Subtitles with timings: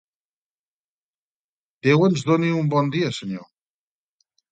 [1.87, 3.45] Déu ens doni un bon dia, senyor